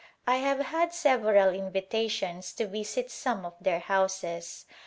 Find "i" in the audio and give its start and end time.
0.25-0.37